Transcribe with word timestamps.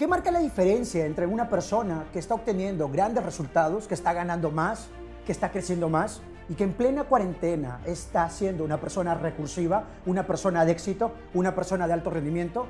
¿Qué 0.00 0.06
marca 0.06 0.30
la 0.30 0.38
diferencia 0.38 1.04
entre 1.04 1.26
una 1.26 1.50
persona 1.50 2.06
que 2.10 2.18
está 2.18 2.32
obteniendo 2.32 2.88
grandes 2.88 3.22
resultados, 3.22 3.86
que 3.86 3.92
está 3.92 4.14
ganando 4.14 4.50
más, 4.50 4.88
que 5.26 5.32
está 5.32 5.50
creciendo 5.50 5.90
más 5.90 6.22
y 6.48 6.54
que 6.54 6.64
en 6.64 6.72
plena 6.72 7.04
cuarentena 7.04 7.82
está 7.84 8.30
siendo 8.30 8.64
una 8.64 8.80
persona 8.80 9.14
recursiva, 9.14 9.84
una 10.06 10.26
persona 10.26 10.64
de 10.64 10.72
éxito, 10.72 11.12
una 11.34 11.54
persona 11.54 11.86
de 11.86 11.92
alto 11.92 12.08
rendimiento? 12.08 12.66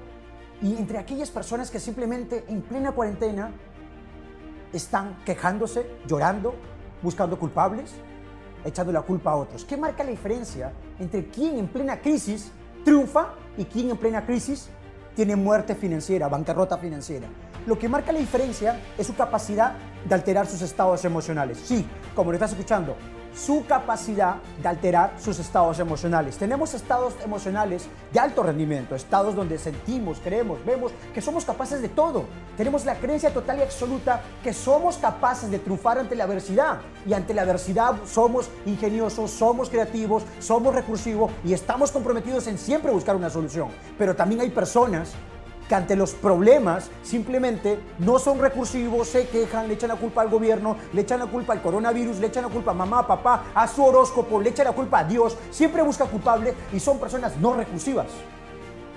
Y 0.61 0.77
entre 0.77 0.99
aquellas 0.99 1.31
personas 1.31 1.71
que 1.71 1.79
simplemente 1.79 2.45
en 2.49 2.63
plena 2.63 2.91
cuarentena 2.91 3.53
están 4.73 5.17
quejándose, 5.25 5.87
llorando, 6.09 6.57
buscando 7.01 7.39
culpables, 7.39 7.93
echando 8.65 8.91
la 8.91 9.03
culpa 9.03 9.31
a 9.31 9.37
otros. 9.37 9.65
¿Qué 9.65 9.77
marca 9.77 10.03
la 10.03 10.11
diferencia 10.11 10.73
entre 10.99 11.29
quien 11.29 11.59
en 11.59 11.69
plena 11.69 12.01
crisis 12.01 12.51
triunfa 12.85 13.35
y 13.57 13.67
quien 13.67 13.91
en 13.91 13.99
plena 13.99 14.27
crisis 14.27 14.69
tiene 15.21 15.37
muerte 15.37 15.75
financiera, 15.75 16.29
bancarrota 16.29 16.79
financiera. 16.79 17.29
Lo 17.67 17.79
que 17.79 17.91
marca 17.91 18.11
la 18.11 18.21
diferencia 18.21 18.81
es 18.97 19.07
su 19.07 19.15
capacidad 19.15 19.75
de 20.09 20.15
alterar 20.15 20.47
sus 20.47 20.63
estados 20.63 21.05
emocionales. 21.05 21.61
Sí, 21.63 21.87
como 22.15 22.31
lo 22.31 22.37
estás 22.37 22.53
escuchando, 22.53 22.97
su 23.35 23.65
capacidad 23.67 24.37
de 24.63 24.69
alterar 24.69 25.15
sus 25.19 25.39
estados 25.39 25.79
emocionales. 25.79 26.37
Tenemos 26.37 26.75
estados 26.75 27.15
emocionales 27.25 27.87
de 28.13 28.21
alto 28.21 28.43
rendimiento, 28.43 28.95
estados 28.95 29.35
donde 29.35 29.59
sentimos, 29.59 30.21
creemos, 30.23 30.65
vemos 30.65 30.93
que 31.15 31.21
somos 31.21 31.45
capaces 31.45 31.81
de 31.83 31.89
todo. 31.89 32.25
Tenemos 32.57 32.85
la 32.85 32.97
creencia 32.97 33.33
total 33.33 33.59
y 33.59 33.63
absoluta 33.63 34.21
que 34.43 34.53
somos 34.53 34.97
capaces 34.99 35.51
de 35.51 35.59
triunfar 35.59 35.99
ante 35.99 36.15
la 36.15 36.25
adversidad. 36.25 36.81
Y 37.07 37.15
ante 37.15 37.35
la 37.35 37.43
adversidad 37.43 37.95
somos 38.07 38.51
ingeniosos, 38.67 39.31
somos 39.31 39.71
creativos, 39.71 40.25
somos 40.39 40.75
recursivos 40.75 41.31
y 41.45 41.53
estamos 41.53 41.91
comprometidos 41.91 42.47
en 42.47 42.59
siempre 42.59 42.93
buscar 42.93 43.17
una 43.17 43.31
solución. 43.31 43.69
Pero 43.99 44.15
también 44.15 44.41
hay 44.41 44.51
personas 44.51 45.13
que 45.71 45.77
ante 45.77 45.95
los 45.95 46.15
problemas 46.15 46.91
simplemente 47.05 47.79
no 48.01 48.19
son 48.19 48.41
recursivos, 48.41 49.07
se 49.07 49.29
quejan, 49.29 49.69
le 49.69 49.75
echan 49.75 49.87
la 49.87 49.95
culpa 49.95 50.21
al 50.21 50.29
gobierno, 50.29 50.77
le 50.93 51.03
echan 51.03 51.21
la 51.21 51.27
culpa 51.27 51.53
al 51.53 51.63
coronavirus, 51.63 52.19
le 52.19 52.27
echan 52.27 52.43
la 52.43 52.49
culpa 52.49 52.73
a 52.73 52.75
mamá, 52.75 53.07
papá, 53.07 53.45
a 53.55 53.69
su 53.69 53.85
horóscopo, 53.85 54.41
le 54.41 54.51
echan 54.51 54.65
la 54.65 54.73
culpa 54.73 54.99
a 54.99 55.05
Dios, 55.05 55.37
siempre 55.53 55.83
busca 55.83 56.07
culpable 56.07 56.55
y 56.73 56.81
son 56.81 56.99
personas 56.99 57.37
no 57.37 57.55
recursivas. 57.55 58.09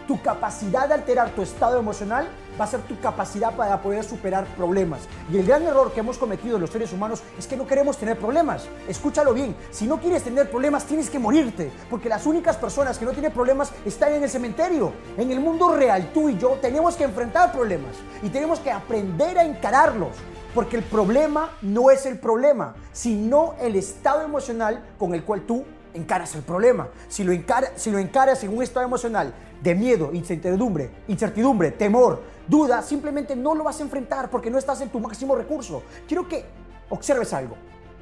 Tu 0.07 0.21
capacidad 0.21 0.87
de 0.87 0.95
alterar 0.95 1.29
tu 1.29 1.41
estado 1.41 1.79
emocional 1.79 2.27
va 2.59 2.65
a 2.65 2.67
ser 2.67 2.81
tu 2.81 2.99
capacidad 2.99 3.55
para 3.55 3.81
poder 3.81 4.03
superar 4.03 4.45
problemas. 4.57 5.01
Y 5.31 5.37
el 5.37 5.45
gran 5.45 5.63
error 5.63 5.91
que 5.93 6.01
hemos 6.01 6.17
cometido 6.17 6.59
los 6.59 6.69
seres 6.69 6.91
humanos 6.91 7.23
es 7.39 7.47
que 7.47 7.55
no 7.55 7.65
queremos 7.65 7.97
tener 7.97 8.17
problemas. 8.17 8.67
Escúchalo 8.87 9.33
bien, 9.33 9.55
si 9.71 9.87
no 9.87 9.99
quieres 9.99 10.23
tener 10.23 10.49
problemas 10.49 10.85
tienes 10.85 11.09
que 11.09 11.19
morirte, 11.19 11.71
porque 11.89 12.09
las 12.09 12.25
únicas 12.25 12.57
personas 12.57 12.97
que 12.97 13.05
no 13.05 13.11
tienen 13.11 13.31
problemas 13.31 13.71
están 13.85 14.13
en 14.13 14.23
el 14.23 14.29
cementerio. 14.29 14.91
En 15.17 15.31
el 15.31 15.39
mundo 15.39 15.73
real, 15.73 16.11
tú 16.13 16.29
y 16.29 16.37
yo 16.37 16.57
tenemos 16.61 16.95
que 16.95 17.05
enfrentar 17.05 17.51
problemas 17.51 17.95
y 18.21 18.29
tenemos 18.29 18.59
que 18.59 18.71
aprender 18.71 19.37
a 19.37 19.45
encararlos. 19.45 20.11
Porque 20.53 20.77
el 20.77 20.83
problema 20.83 21.49
no 21.61 21.89
es 21.89 22.05
el 22.05 22.19
problema, 22.19 22.75
sino 22.91 23.55
el 23.59 23.75
estado 23.75 24.21
emocional 24.21 24.83
con 24.99 25.15
el 25.15 25.23
cual 25.23 25.41
tú 25.47 25.63
encaras 25.93 26.35
el 26.35 26.41
problema. 26.41 26.89
Si 27.07 27.23
lo, 27.23 27.33
si 27.75 27.91
lo 27.91 27.99
encaras 27.99 28.43
en 28.43 28.55
un 28.55 28.63
estado 28.63 28.85
emocional 28.85 29.33
de 29.61 29.75
miedo, 29.75 30.11
incertidumbre, 30.13 30.89
incertidumbre, 31.07 31.71
temor, 31.71 32.21
duda, 32.47 32.81
simplemente 32.81 33.35
no 33.35 33.55
lo 33.55 33.63
vas 33.63 33.79
a 33.79 33.83
enfrentar 33.83 34.29
porque 34.29 34.49
no 34.49 34.57
estás 34.57 34.81
en 34.81 34.89
tu 34.89 34.99
máximo 34.99 35.35
recurso. 35.35 35.83
Quiero 36.07 36.27
que 36.27 36.45
observes 36.89 37.33
algo. 37.33 37.55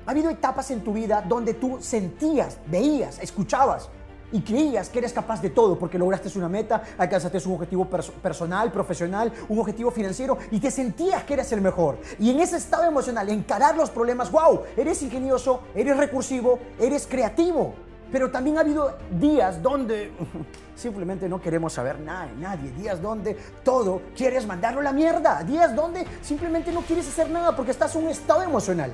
Ha 0.05 0.11
habido 0.11 0.29
etapas 0.29 0.71
en 0.71 0.81
tu 0.81 0.93
vida 0.93 1.23
donde 1.27 1.53
tú 1.53 1.77
sentías, 1.79 2.57
veías, 2.65 3.19
escuchabas 3.19 3.89
y 4.31 4.41
creías 4.41 4.89
que 4.89 4.99
eres 4.99 5.13
capaz 5.13 5.41
de 5.41 5.49
todo 5.49 5.77
porque 5.77 5.97
lograste 5.97 6.31
una 6.37 6.49
meta, 6.49 6.83
alcanzaste 6.97 7.39
un 7.47 7.55
objetivo 7.55 7.87
personal, 7.87 8.71
profesional, 8.71 9.31
un 9.49 9.59
objetivo 9.59 9.91
financiero 9.91 10.37
y 10.51 10.59
te 10.59 10.71
sentías 10.71 11.23
que 11.23 11.33
eres 11.33 11.51
el 11.51 11.61
mejor. 11.61 11.97
Y 12.19 12.29
en 12.29 12.39
ese 12.39 12.57
estado 12.57 12.85
emocional, 12.85 13.29
encarar 13.29 13.75
los 13.75 13.89
problemas, 13.89 14.31
wow, 14.31 14.61
eres 14.77 15.01
ingenioso, 15.01 15.61
eres 15.75 15.97
recursivo, 15.97 16.59
eres 16.79 17.07
creativo. 17.07 17.73
Pero 18.11 18.29
también 18.29 18.57
ha 18.57 18.61
habido 18.61 18.97
días 19.09 19.61
donde 19.61 20.11
simplemente 20.75 21.29
no 21.29 21.41
queremos 21.41 21.73
saber 21.73 21.99
nada 21.99 22.27
de 22.27 22.35
nadie, 22.35 22.71
días 22.71 23.01
donde 23.01 23.37
todo 23.63 24.01
quieres 24.15 24.45
mandarlo 24.45 24.81
a 24.81 24.83
la 24.83 24.91
mierda, 24.91 25.43
días 25.43 25.75
donde 25.75 26.05
simplemente 26.21 26.71
no 26.71 26.81
quieres 26.81 27.07
hacer 27.07 27.29
nada 27.29 27.55
porque 27.55 27.71
estás 27.71 27.95
en 27.95 28.03
un 28.03 28.09
estado 28.09 28.43
emocional 28.43 28.91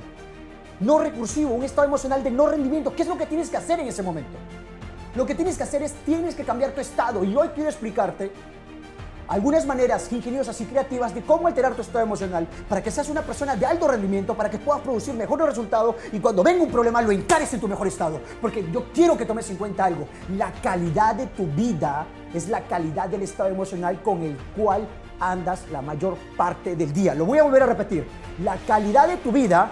no 0.79 0.99
recursivo, 0.99 1.53
un 1.53 1.63
estado 1.63 1.87
emocional 1.87 2.23
de 2.23 2.31
no 2.31 2.47
rendimiento. 2.47 2.93
¿Qué 2.95 3.01
es 3.01 3.07
lo 3.07 3.17
que 3.17 3.25
tienes 3.25 3.49
que 3.49 3.57
hacer 3.57 3.79
en 3.79 3.87
ese 3.87 4.03
momento? 4.03 4.37
Lo 5.17 5.25
que 5.25 5.33
tienes 5.33 5.57
que 5.57 5.63
hacer 5.63 5.81
es, 5.81 5.93
tienes 6.05 6.35
que 6.35 6.43
cambiar 6.43 6.73
tu 6.73 6.79
estado. 6.79 7.23
Y 7.23 7.35
hoy 7.35 7.47
quiero 7.55 7.71
explicarte 7.71 8.31
algunas 9.27 9.65
maneras 9.65 10.11
ingeniosas 10.11 10.61
y 10.61 10.65
creativas 10.65 11.15
de 11.15 11.23
cómo 11.23 11.47
alterar 11.47 11.73
tu 11.73 11.81
estado 11.81 12.05
emocional 12.05 12.47
para 12.69 12.83
que 12.83 12.91
seas 12.91 13.09
una 13.09 13.23
persona 13.23 13.55
de 13.55 13.65
alto 13.65 13.87
rendimiento, 13.87 14.35
para 14.35 14.47
que 14.51 14.59
puedas 14.59 14.83
producir 14.83 15.15
mejores 15.15 15.47
resultados 15.47 15.95
y 16.11 16.19
cuando 16.19 16.43
venga 16.43 16.61
un 16.61 16.69
problema 16.69 17.01
lo 17.01 17.11
encares 17.11 17.51
en 17.51 17.59
tu 17.59 17.67
mejor 17.67 17.87
estado. 17.87 18.21
Porque 18.39 18.63
yo 18.71 18.91
quiero 18.93 19.17
que 19.17 19.25
tomes 19.25 19.49
en 19.49 19.57
cuenta 19.57 19.85
algo. 19.85 20.07
La 20.37 20.51
calidad 20.61 21.15
de 21.15 21.25
tu 21.25 21.47
vida 21.47 22.05
es 22.31 22.47
la 22.47 22.61
calidad 22.67 23.09
del 23.09 23.23
estado 23.23 23.49
emocional 23.49 23.99
con 24.03 24.21
el 24.21 24.37
cual 24.55 24.87
andas 25.19 25.63
la 25.71 25.81
mayor 25.81 26.15
parte 26.37 26.75
del 26.75 26.93
día. 26.93 27.15
Lo 27.15 27.25
voy 27.25 27.39
a 27.39 27.43
volver 27.43 27.63
a 27.63 27.65
repetir. 27.65 28.07
La 28.43 28.55
calidad 28.67 29.07
de 29.07 29.17
tu 29.17 29.31
vida 29.31 29.71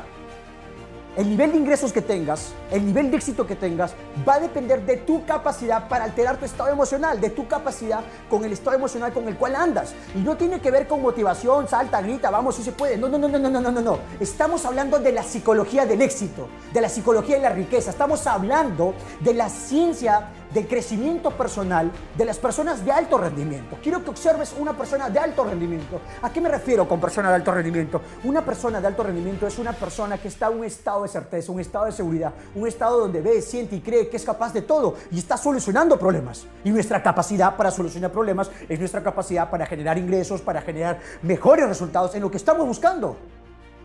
el 1.17 1.29
nivel 1.29 1.51
de 1.51 1.57
ingresos 1.57 1.93
que 1.93 2.01
tengas, 2.01 2.53
el 2.71 2.85
nivel 2.85 3.09
de 3.09 3.17
éxito 3.17 3.47
que 3.47 3.55
tengas, 3.55 3.93
va 4.27 4.35
a 4.35 4.39
depender 4.39 4.85
de 4.85 4.97
tu 4.97 5.25
capacidad 5.25 5.87
para 5.87 6.03
alterar 6.03 6.37
tu 6.37 6.45
estado 6.45 6.69
emocional, 6.69 7.21
de 7.21 7.29
tu 7.29 7.47
capacidad 7.47 8.01
con 8.29 8.43
el 8.43 8.51
estado 8.51 8.75
emocional 8.75 9.13
con 9.13 9.27
el 9.27 9.35
cual 9.35 9.55
andas. 9.55 9.93
Y 10.13 10.19
no 10.19 10.35
tiene 10.35 10.59
que 10.59 10.71
ver 10.71 10.87
con 10.87 11.01
motivación, 11.01 11.67
salta, 11.67 12.01
grita, 12.01 12.29
vamos, 12.29 12.55
si 12.55 12.63
se 12.63 12.71
puede. 12.71 12.97
No, 12.97 13.07
no, 13.07 13.17
no, 13.17 13.27
no, 13.27 13.39
no, 13.39 13.49
no, 13.49 13.71
no, 13.71 13.81
no. 13.81 13.99
Estamos 14.19 14.65
hablando 14.65 14.99
de 14.99 15.11
la 15.11 15.23
psicología 15.23 15.85
del 15.85 16.01
éxito, 16.01 16.47
de 16.73 16.81
la 16.81 16.89
psicología 16.89 17.37
de 17.37 17.43
la 17.43 17.49
riqueza. 17.49 17.91
Estamos 17.91 18.27
hablando 18.27 18.93
de 19.21 19.33
la 19.33 19.49
ciencia 19.49 20.29
del 20.55 20.67
crecimiento 20.67 21.31
personal 21.31 21.91
de 22.17 22.23
las 22.23 22.37
personas 22.37 22.83
de 22.85 22.89
alto 22.89 23.17
rendimiento. 23.17 23.77
Quiero 23.83 24.01
que 24.01 24.09
observes 24.09 24.55
una 24.57 24.75
persona 24.75 25.09
de 25.09 25.19
alto 25.19 25.43
rendimiento. 25.43 25.99
¿A 26.21 26.31
qué 26.31 26.39
me 26.39 26.47
refiero 26.47 26.87
con 26.87 27.01
persona 27.01 27.27
de 27.27 27.35
alto 27.35 27.51
rendimiento? 27.51 28.01
Una 28.23 28.43
persona 28.43 28.79
de 28.79 28.87
alto 28.87 29.03
rendimiento 29.03 29.45
es 29.45 29.59
una 29.59 29.73
persona 29.73 30.17
que 30.17 30.29
está 30.29 30.47
en 30.47 30.59
un 30.59 30.63
estado 30.63 31.03
de 31.03 31.09
certeza, 31.09 31.51
un 31.51 31.59
estado 31.59 31.85
de 31.85 31.91
seguridad, 31.91 32.33
un 32.55 32.65
estado 32.67 33.01
donde 33.01 33.21
ve, 33.21 33.41
siente 33.41 33.75
y 33.75 33.81
cree 33.81 34.07
que 34.07 34.15
es 34.15 34.23
capaz 34.23 34.53
de 34.53 34.61
todo 34.61 34.95
y 35.11 35.19
está 35.19 35.35
solucionando 35.35 35.99
problemas. 35.99 36.47
Y 36.63 36.69
nuestra 36.69 37.03
capacidad 37.03 37.57
para 37.57 37.69
solucionar 37.69 38.13
problemas 38.13 38.49
es 38.69 38.79
nuestra 38.79 39.03
capacidad 39.03 39.49
para 39.49 39.65
generar 39.65 39.97
ingresos, 39.97 40.41
para 40.41 40.61
generar 40.61 41.01
mejores 41.21 41.67
resultados 41.67 42.15
en 42.15 42.21
lo 42.21 42.31
que 42.31 42.37
estamos 42.37 42.65
buscando 42.65 43.17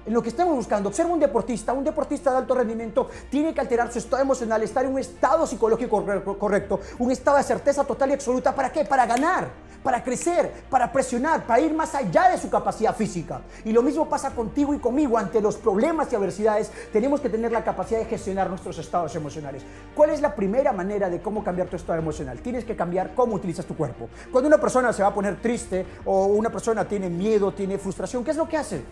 en 0.07 0.13
lo 0.13 0.23
que 0.23 0.29
estamos 0.29 0.55
buscando. 0.55 0.89
Observa 0.89 1.13
un 1.13 1.21
deportista, 1.21 1.73
un 1.73 1.85
deportista 1.85 2.31
de 2.33 2.39
alto 2.39 2.55
rendimiento 2.55 3.09
tiene 3.31 3.55
que 3.55 3.61
alterar 3.61 3.93
su 3.93 3.99
estado 3.99 4.23
emocional, 4.23 4.63
estar 4.63 4.85
en 4.85 4.93
un 4.93 4.99
estado 4.99 5.47
psicológico 5.47 6.05
correcto, 6.39 6.81
un 6.99 7.11
estado 7.11 7.37
de 7.37 7.43
certeza 7.43 7.85
total 7.85 8.11
y 8.11 8.15
absoluta. 8.15 8.55
¿Para 8.55 8.71
qué? 8.71 8.85
Para 8.85 9.07
ganar, 9.07 9.49
para 9.83 10.03
crecer, 10.03 10.53
para 10.69 10.93
presionar, 10.93 11.47
para 11.47 11.61
ir 11.61 11.73
más 11.73 11.95
allá 11.95 12.31
de 12.31 12.39
su 12.39 12.51
capacidad 12.51 12.95
física. 12.95 13.41
Y 13.65 13.73
lo 13.73 13.83
mismo 13.83 14.09
pasa 14.09 14.31
contigo 14.31 14.75
y 14.75 14.79
conmigo. 14.79 15.19
Ante 15.19 15.41
los 15.41 15.57
problemas 15.57 16.13
y 16.13 16.17
adversidades 16.17 16.71
tenemos 16.93 17.21
que 17.21 17.29
tener 17.29 17.53
la 17.53 17.65
capacidad 17.65 18.01
de 18.01 18.07
gestionar 18.07 18.49
nuestros 18.49 18.79
estados 18.79 19.15
emocionales. 19.17 19.63
¿Cuál 19.95 20.11
es 20.11 20.21
la 20.21 20.35
primera 20.35 20.73
manera 20.73 21.09
de 21.09 21.21
cómo 21.21 21.45
cambiar 21.45 21.69
tu 21.69 21.77
estado 21.77 21.99
emocional? 21.99 22.39
Tienes 22.41 22.65
que 22.65 22.77
cambiar 22.77 23.15
cómo 23.15 23.35
utilizas 23.35 23.67
tu 23.67 23.77
cuerpo. 23.77 24.09
Cuando 24.31 24.49
una 24.49 24.59
persona 24.59 24.93
se 24.93 25.03
va 25.03 25.09
a 25.09 25.15
poner 25.15 25.41
triste 25.41 25.87
o 26.05 26.27
una 26.27 26.51
persona 26.51 26.87
tiene 26.87 27.09
miedo, 27.09 27.53
tiene 27.53 27.79
frustración, 27.79 28.25
¿qué 28.25 28.31
es 28.31 28.37
lo 28.37 28.49
que 28.49 28.57
hace? 28.57 28.83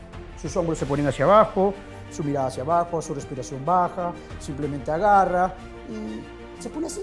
Sus 0.41 0.57
hombros 0.57 0.79
se 0.79 0.87
ponen 0.87 1.07
hacia 1.07 1.25
abajo, 1.25 1.75
su 2.11 2.25
mirada 2.25 2.47
hacia 2.49 2.63
abajo, 2.63 3.03
su 3.03 3.15
respiración 3.15 3.65
baja, 3.65 4.13
simplemente 4.41 4.91
agarra 4.91 5.55
y 5.89 6.63
se 6.63 6.71
pone 6.71 6.87
así. 6.87 7.03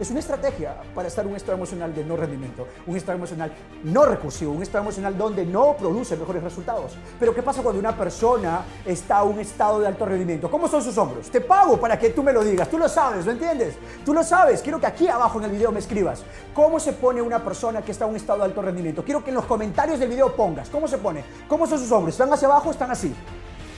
Es 0.00 0.10
una 0.10 0.20
estrategia 0.20 0.76
para 0.94 1.08
estar 1.08 1.26
un 1.26 1.36
estado 1.36 1.58
emocional 1.58 1.94
de 1.94 2.02
no 2.02 2.16
rendimiento, 2.16 2.66
un 2.86 2.96
estado 2.96 3.18
emocional 3.18 3.52
no 3.84 4.06
recursivo, 4.06 4.50
un 4.50 4.62
estado 4.62 4.82
emocional 4.82 5.18
donde 5.18 5.44
no 5.44 5.76
produce 5.76 6.16
mejores 6.16 6.42
resultados. 6.42 6.96
Pero 7.18 7.34
¿qué 7.34 7.42
pasa 7.42 7.62
cuando 7.62 7.78
una 7.78 7.94
persona 7.94 8.62
está 8.86 9.20
en 9.20 9.28
un 9.28 9.40
estado 9.40 9.78
de 9.78 9.88
alto 9.88 10.06
rendimiento? 10.06 10.50
¿Cómo 10.50 10.68
son 10.68 10.82
sus 10.82 10.96
hombros? 10.96 11.28
Te 11.28 11.42
pago 11.42 11.78
para 11.78 11.98
que 11.98 12.08
tú 12.08 12.22
me 12.22 12.32
lo 12.32 12.42
digas, 12.42 12.70
tú 12.70 12.78
lo 12.78 12.88
sabes, 12.88 13.26
¿lo 13.26 13.32
entiendes? 13.32 13.74
Tú 14.02 14.14
lo 14.14 14.24
sabes, 14.24 14.62
quiero 14.62 14.80
que 14.80 14.86
aquí 14.86 15.06
abajo 15.06 15.38
en 15.38 15.44
el 15.44 15.50
video 15.50 15.70
me 15.70 15.80
escribas 15.80 16.22
cómo 16.54 16.80
se 16.80 16.94
pone 16.94 17.20
una 17.20 17.44
persona 17.44 17.82
que 17.82 17.92
está 17.92 18.06
en 18.06 18.12
un 18.12 18.16
estado 18.16 18.38
de 18.38 18.46
alto 18.46 18.62
rendimiento. 18.62 19.04
Quiero 19.04 19.22
que 19.22 19.28
en 19.28 19.36
los 19.36 19.44
comentarios 19.44 19.98
del 19.98 20.08
video 20.08 20.34
pongas 20.34 20.70
cómo 20.70 20.88
se 20.88 20.96
pone, 20.96 21.22
cómo 21.46 21.66
son 21.66 21.78
sus 21.78 21.92
hombros, 21.92 22.14
¿están 22.14 22.32
hacia 22.32 22.48
abajo 22.48 22.70
o 22.70 22.72
están 22.72 22.90
así? 22.90 23.14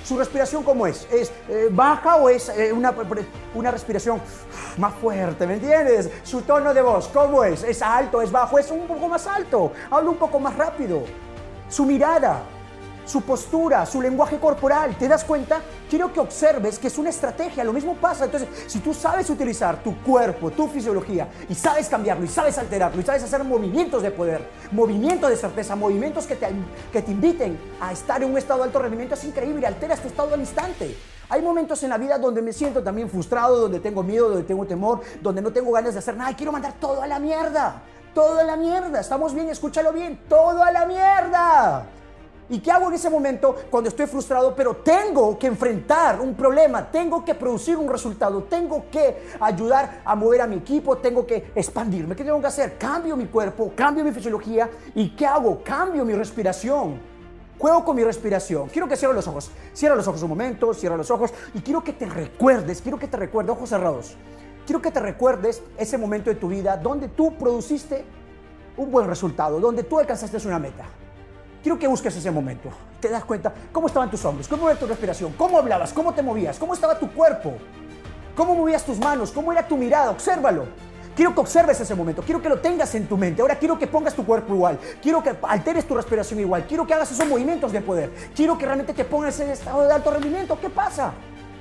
¿Su 0.04 0.19
respiración 0.19 0.64
cómo 0.64 0.87
es? 0.87 1.06
¿Es 1.12 1.32
eh, 1.49 1.69
baja 1.70 2.16
o 2.16 2.28
es 2.28 2.49
eh, 2.49 2.72
una, 2.72 2.93
una 3.54 3.70
respiración 3.70 4.20
más 4.76 4.94
fuerte? 4.94 5.46
¿Me 5.46 5.54
entiendes? 5.54 6.10
Su 6.25 6.43
tono 6.43 6.75
de 6.75 6.82
voz, 6.82 7.08
¿cómo 7.08 7.44
es? 7.44 7.62
¿Es 7.62 7.82
alto? 7.82 8.20
¿Es 8.20 8.32
bajo? 8.32 8.58
¿Es 8.58 8.70
un 8.70 8.87
poco 8.87 9.08
más 9.08 9.26
alto? 9.26 9.72
Habla 9.90 10.10
un 10.10 10.16
poco 10.16 10.40
más 10.40 10.56
rápido. 10.56 11.04
Su 11.69 11.84
mirada. 11.84 12.43
Su 13.04 13.22
postura, 13.22 13.84
su 13.87 14.00
lenguaje 14.00 14.38
corporal. 14.38 14.96
¿Te 14.96 15.08
das 15.08 15.25
cuenta? 15.25 15.60
Quiero 15.88 16.12
que 16.12 16.20
observes 16.20 16.78
que 16.78 16.88
es 16.88 16.99
una 16.99 17.10
estrategia. 17.10 17.64
Lo 17.64 17.72
mismo 17.72 17.94
pasa. 17.94 18.25
Entonces, 18.25 18.49
si 18.66 18.81
tú 18.81 18.94
sabes 18.94 19.28
utilizar 19.31 19.82
tu 19.82 20.02
cuerpo, 20.02 20.50
tu 20.50 20.69
fisiología, 20.69 21.28
y 21.49 21.54
sabes 21.54 21.88
cambiarlo, 21.88 22.25
y 22.25 22.28
sabes 22.28 22.58
alterarlo, 22.58 23.00
y 23.00 23.04
sabes 23.04 23.22
hacer 23.22 23.44
movimientos 23.44 24.02
de 24.02 24.10
poder, 24.10 24.49
movimientos 24.70 25.31
de 25.31 25.37
certeza, 25.37 25.76
movimientos 25.76 26.26
que 26.26 26.37
te, 26.37 26.49
que 26.93 27.02
te 27.02 27.10
inviten 27.10 27.58
a 27.81 27.93
estar 27.93 28.22
en 28.22 28.31
un 28.31 28.38
estado 28.38 28.60
de 28.60 28.66
alto 28.66 28.78
rendimiento, 28.78 29.14
es 29.14 29.25
increíble. 29.25 29.66
Alteras 29.66 30.00
tu 30.00 30.08
estado 30.08 30.34
al 30.34 30.40
instante. 30.40 30.96
Hay 31.28 31.40
momentos 31.40 31.82
en 31.82 31.90
la 31.90 31.98
vida 31.98 32.19
donde 32.19 32.43
me 32.43 32.52
siento 32.52 32.82
también 32.82 33.08
frustrado, 33.08 33.56
donde 33.56 33.81
tengo 33.81 34.02
miedo, 34.02 34.28
donde 34.28 34.44
tengo 34.44 34.66
temor, 34.66 35.00
donde 35.22 35.40
no 35.40 35.50
tengo 35.50 35.72
ganas 35.72 35.94
de 35.94 35.98
hacer 35.98 36.16
nada 36.16 36.31
y 36.31 36.34
quiero 36.34 36.52
mandar 36.52 36.75
todo 36.75 37.00
a 37.00 37.06
la 37.06 37.19
mierda. 37.19 37.82
Todo 38.14 38.40
a 38.40 38.44
la 38.44 38.56
mierda. 38.56 39.00
¿Estamos 39.00 39.32
bien? 39.32 39.48
Escúchalo 39.48 39.93
bien. 39.93 40.20
Todo 40.28 40.62
a 40.62 40.70
la 40.70 40.84
mierda. 40.84 41.87
¿Y 42.49 42.59
qué 42.59 42.71
hago 42.71 42.89
en 42.89 42.94
ese 42.94 43.09
momento 43.09 43.56
cuando 43.71 43.89
estoy 43.89 44.06
frustrado? 44.06 44.55
Pero 44.55 44.77
tengo 44.77 45.39
que 45.39 45.47
enfrentar 45.47 46.21
un 46.21 46.35
problema, 46.35 46.91
tengo 46.91 47.25
que 47.25 47.35
producir 47.35 47.77
un 47.77 47.89
resultado, 47.89 48.43
tengo 48.44 48.85
que 48.91 49.31
ayudar 49.41 50.03
a 50.05 50.15
mover 50.15 50.43
a 50.43 50.47
mi 50.47 50.56
equipo, 50.56 50.99
tengo 50.99 51.27
que 51.27 51.53
expandirme. 51.55 52.15
¿Qué 52.15 52.25
tengo 52.25 52.41
que 52.41 52.47
hacer? 52.47 52.77
Cambio 52.77 53.17
mi 53.17 53.27
cuerpo, 53.27 53.73
cambio 53.75 54.05
mi 54.05 54.12
fisiología 54.12 54.69
y 54.94 55.11
¿qué 55.11 55.27
hago? 55.27 55.62
Cambio 55.62 56.05
mi 56.05 56.15
respiración. 56.15 57.00
Juego 57.59 57.85
con 57.85 57.94
mi 57.94 58.03
respiración. 58.03 58.69
Quiero 58.69 58.89
que 58.89 58.97
cierres 58.97 59.15
los 59.15 59.29
ojos. 59.29 59.50
Cierra 59.73 59.94
los 59.94 60.09
ojos 60.09 60.23
un 60.23 60.29
momento, 60.29 60.75
cierra 60.75 60.97
los 60.97 61.11
ojos 61.11 61.33
y 61.55 61.61
quiero 61.61 61.83
que 61.85 61.93
te 61.93 62.06
recuerdes, 62.06 62.83
quiero 62.83 62.99
que 62.99 63.06
te 63.06 63.17
recuerdes, 63.17 63.53
ojos 63.53 63.69
cerrados. 63.69 64.17
Quiero 64.67 64.83
que 64.83 64.91
te 64.91 65.00
recuerdes 65.00 65.62
ese 65.79 65.97
momento 65.97 66.29
de 66.29 66.37
tu 66.37 66.49
vida 66.49 66.77
donde 66.77 67.09
tú 67.09 67.35
produciste 67.37 68.05
un 68.77 68.91
buen 68.91 69.06
resultado, 69.06 69.61
donde 69.61 69.85
tú 69.85 69.99
alcanzaste 69.99 70.37
una 70.47 70.59
meta. 70.59 70.85
Quiero 71.62 71.79
que 71.79 71.87
busques 71.87 72.17
ese 72.17 72.31
momento. 72.31 72.70
Te 73.00 73.09
das 73.09 73.25
cuenta 73.25 73.53
cómo 73.70 73.87
estaban 73.87 74.11
tus 74.11 74.25
hombros, 74.25 74.49
cómo 74.49 74.69
era 74.69 74.79
tu 74.79 74.87
respiración, 74.87 75.32
cómo 75.38 75.59
hablabas, 75.59 75.93
cómo 75.93 76.12
te 76.12 76.23
movías, 76.23 76.59
cómo 76.59 76.75
estaba 76.75 76.99
tu 76.99 77.12
cuerpo, 77.12 77.55
cómo 78.35 78.55
movías 78.56 78.85
tus 78.85 78.99
manos, 78.99 79.31
cómo 79.31 79.53
era 79.53 79.67
tu 79.67 79.76
mirada. 79.76 80.11
Obsérvalo. 80.11 80.67
Quiero 81.14 81.35
que 81.35 81.41
observes 81.41 81.79
ese 81.79 81.94
momento, 81.94 82.23
quiero 82.23 82.41
que 82.41 82.49
lo 82.49 82.59
tengas 82.59 82.94
en 82.94 83.06
tu 83.06 83.19
mente. 83.19 83.43
Ahora 83.43 83.56
quiero 83.56 83.79
que 83.79 83.87
pongas 83.87 84.14
tu 84.14 84.25
cuerpo 84.25 84.55
igual, 84.55 84.79
quiero 85.03 85.23
que 85.23 85.37
alteres 85.43 85.87
tu 85.87 85.94
respiración 85.94 86.41
igual, 86.41 86.64
quiero 86.67 86.87
que 86.87 86.94
hagas 86.94 87.12
esos 87.12 87.29
movimientos 87.29 87.70
de 87.70 87.82
poder, 87.82 88.11
quiero 88.35 88.56
que 88.56 88.65
realmente 88.65 88.94
te 88.94 89.05
pongas 89.05 89.38
en 89.41 89.50
estado 89.50 89.82
de 89.82 89.93
alto 89.93 90.11
rendimiento. 90.11 90.58
¿Qué 90.58 90.70
pasa? 90.70 91.12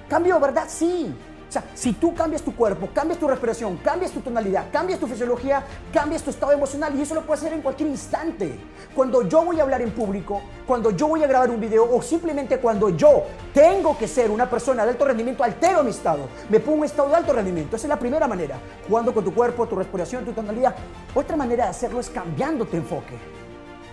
¿Cambio, 0.07 0.39
verdad? 0.39 0.63
Sí. 0.67 1.13
O 1.51 1.53
sea, 1.53 1.65
si 1.73 1.91
tú 1.91 2.15
cambias 2.15 2.43
tu 2.43 2.55
cuerpo, 2.55 2.87
cambias 2.93 3.19
tu 3.19 3.27
respiración, 3.27 3.75
cambias 3.83 4.13
tu 4.13 4.21
tonalidad, 4.21 4.67
cambias 4.71 4.97
tu 4.97 5.05
fisiología, 5.05 5.61
cambias 5.91 6.23
tu 6.23 6.29
estado 6.29 6.53
emocional 6.53 6.95
y 6.95 7.01
eso 7.01 7.13
lo 7.13 7.23
puedes 7.23 7.41
hacer 7.41 7.51
en 7.51 7.61
cualquier 7.61 7.89
instante. 7.89 8.57
Cuando 8.95 9.27
yo 9.27 9.43
voy 9.43 9.59
a 9.59 9.63
hablar 9.63 9.81
en 9.81 9.91
público, 9.91 10.41
cuando 10.65 10.91
yo 10.91 11.09
voy 11.09 11.25
a 11.25 11.27
grabar 11.27 11.49
un 11.49 11.59
video 11.59 11.93
o 11.93 12.01
simplemente 12.01 12.57
cuando 12.59 12.87
yo 12.87 13.25
tengo 13.53 13.97
que 13.97 14.07
ser 14.07 14.31
una 14.31 14.49
persona 14.49 14.85
de 14.85 14.91
alto 14.91 15.03
rendimiento, 15.03 15.43
altero 15.43 15.83
mi 15.83 15.89
estado, 15.89 16.29
me 16.47 16.61
pongo 16.61 16.77
en 16.77 16.83
estado 16.85 17.09
de 17.09 17.15
alto 17.15 17.33
rendimiento. 17.33 17.75
Esa 17.75 17.87
es 17.87 17.89
la 17.89 17.99
primera 17.99 18.29
manera, 18.29 18.57
jugando 18.87 19.13
con 19.13 19.25
tu 19.25 19.33
cuerpo, 19.33 19.67
tu 19.67 19.75
respiración, 19.75 20.23
tu 20.23 20.31
tonalidad. 20.31 20.73
Otra 21.13 21.35
manera 21.35 21.65
de 21.65 21.71
hacerlo 21.71 21.99
es 21.99 22.09
cambiando 22.09 22.63
tu 22.63 22.77
enfoque. 22.77 23.40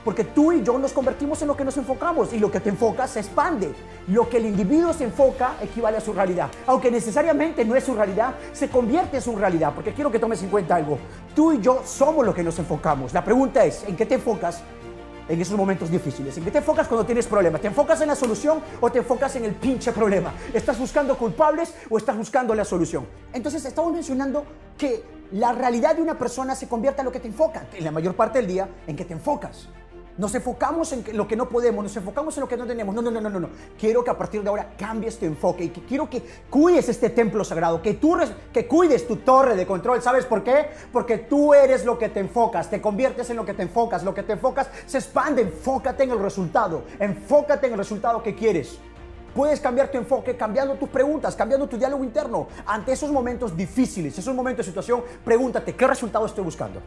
Porque 0.05 0.25
tú 0.25 0.53
y 0.53 0.63
yo 0.63 0.79
nos 0.79 0.93
convertimos 0.93 1.41
en 1.43 1.49
lo 1.49 1.57
que 1.57 1.65
nos 1.65 1.77
enfocamos 1.77 2.33
y 2.33 2.39
lo 2.39 2.51
que 2.51 2.61
te 2.61 2.71
enfocas 2.71 3.11
se 3.11 3.21
expande. 3.21 3.75
Lo 4.09 4.29
que 4.29 4.39
el 4.39 4.47
individuo 4.47 4.93
se 4.93 5.05
enfoca 5.05 5.57
equivale 5.61 5.97
a 5.97 6.01
su 6.01 6.13
realidad. 6.13 6.49
Aunque 6.67 6.91
necesariamente 6.91 7.65
no 7.65 7.77
es 7.77 7.85
su 7.85 7.95
realidad, 7.95 8.35
se 8.53 8.69
convierte 8.69 9.17
en 9.17 9.23
su 9.23 9.37
realidad. 9.37 9.73
Porque 9.75 9.93
quiero 9.93 10.11
que 10.11 10.19
tomes 10.19 10.43
en 10.43 10.49
cuenta 10.49 10.77
algo. 10.77 10.99
Tú 11.35 11.53
y 11.53 11.61
yo 11.61 11.83
somos 11.85 12.25
lo 12.25 12.35
que 12.35 12.43
nos 12.43 12.59
enfocamos. 12.59 13.13
La 13.13 13.25
pregunta 13.25 13.65
es, 13.65 13.85
¿en 13.87 13.97
qué 13.97 14.07
te 14.07 14.15
enfocas? 14.15 14.63
en 15.29 15.41
esos 15.41 15.57
momentos 15.57 15.91
difíciles? 15.91 16.37
¿En 16.39 16.45
qué 16.45 16.51
te 16.51 16.59
enfocas 16.59 16.89
cuando 16.89 17.05
tienes 17.05 17.27
problemas? 17.27 17.61
¿Te 17.61 17.69
enfocas 17.69 18.01
en 18.01 18.09
la 18.09 18.15
solución 18.15 18.61
o 18.81 18.91
te 18.91 18.99
enfocas 18.99 19.37
en 19.37 19.45
el 19.45 19.55
pinche 19.55 19.93
problema? 19.93 20.33
¿Estás 20.53 20.79
buscando 20.79 21.17
culpables 21.17 21.75
o 21.91 21.99
estás 21.99 22.17
buscando 22.17 22.55
la 22.55 22.65
solución? 22.65 23.07
Entonces 23.33 23.65
estamos 23.65 23.93
mencionando 23.93 24.45
que 24.77 25.05
la 25.33 25.53
realidad 25.53 25.95
de 25.97 26.03
una 26.03 26.17
persona 26.17 26.55
se 26.55 26.69
convierte 26.69 27.03
en 27.03 27.05
lo 27.05 27.13
que 27.13 27.21
te 27.21 27.29
enfoca, 27.29 27.67
en 27.75 27.85
la 27.85 27.91
mayor 27.91 28.15
parte 28.15 28.39
del 28.39 28.49
día, 28.49 28.69
en 28.87 28.97
qué 28.97 29.05
te 29.05 29.13
enfocas. 29.13 29.69
Nos 30.19 30.35
enfocamos 30.35 30.93
en 30.93 31.17
lo 31.17 31.29
que 31.29 31.37
no 31.37 31.49
podemos, 31.49 31.85
nos 31.85 31.97
enfocamos 31.97 32.37
en 32.37 32.41
lo 32.41 32.49
que 32.49 32.57
no 32.57 32.67
tenemos. 32.67 32.93
No, 32.93 33.01
no, 33.01 33.11
no, 33.11 33.21
no, 33.21 33.41
no. 33.41 33.49
Quiero 33.79 34.03
que 34.03 34.11
a 34.11 34.19
partir 34.19 34.43
de 34.43 34.49
ahora 34.49 34.75
cambies 34.77 35.17
tu 35.17 35.25
enfoque 35.25 35.65
y 35.65 35.69
que 35.69 35.81
quiero 35.83 36.11
que 36.11 36.21
cuides 36.51 36.89
este 36.89 37.11
templo 37.11 37.45
sagrado, 37.45 37.81
que 37.81 37.95
tú 37.95 38.19
que 38.53 38.67
cuides 38.67 39.07
tu 39.07 39.17
torre 39.17 39.55
de 39.55 39.65
control. 39.65 40.03
¿Sabes 40.03 40.25
por 40.25 40.43
qué? 40.43 40.71
Porque 40.93 41.19
tú 41.19 41.55
eres 41.55 41.85
lo 41.85 41.97
que 41.97 42.09
te 42.09 42.19
enfocas, 42.19 42.69
te 42.69 42.81
conviertes 42.81 43.31
en 43.31 43.37
lo 43.37 43.45
que 43.45 43.55
te 43.55 43.63
enfocas. 43.63 44.03
Lo 44.03 44.13
que 44.13 44.25
te 44.25 44.33
enfocas 44.33 44.69
se 44.87 44.99
expande. 44.99 45.43
Enfócate 45.43 46.03
en 46.03 46.11
el 46.11 46.19
resultado. 46.19 46.83
Enfócate 46.99 47.69
en 47.69 47.75
el 47.75 47.79
resultado 47.79 48.21
que 48.21 48.35
quieres. 48.35 48.79
Puedes 49.35 49.61
cambiar 49.61 49.89
tu 49.89 49.99
enfoque 49.99 50.37
cambiando 50.37 50.75
tus 50.75 50.89
preguntas, 50.89 51.37
cambiando 51.37 51.69
tu 51.69 51.79
diálogo 51.79 52.03
interno. 52.03 52.49
Ante 52.67 52.91
esos 52.91 53.13
momentos 53.13 53.57
difíciles, 53.57 54.19
esos 54.19 54.35
momentos 54.35 54.67
de 54.67 54.71
situación, 54.73 55.05
pregúntate, 55.25 55.77
¿qué 55.77 55.87
resultado 55.87 56.27
estoy 56.27 56.43
buscando? 56.43 56.81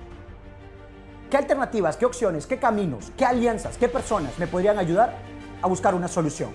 ¿Qué 1.31 1.37
alternativas, 1.37 1.95
qué 1.95 2.05
opciones, 2.05 2.45
qué 2.45 2.57
caminos, 2.57 3.13
qué 3.17 3.23
alianzas, 3.23 3.77
qué 3.77 3.87
personas 3.87 4.37
me 4.37 4.47
podrían 4.47 4.77
ayudar 4.77 5.15
a 5.61 5.67
buscar 5.67 5.95
una 5.95 6.09
solución? 6.09 6.49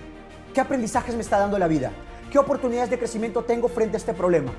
¿Qué 0.52 0.61
aprendizajes 0.61 1.14
me 1.14 1.23
está 1.23 1.38
dando 1.38 1.58
la 1.58 1.67
vida? 1.67 1.93
¿Qué 2.31 2.38
oportunidades 2.38 2.90
de 2.90 2.99
crecimiento 2.99 3.43
tengo 3.43 3.69
frente 3.69 3.96
a 3.96 4.00
este 4.00 4.12
problema? 4.12 4.52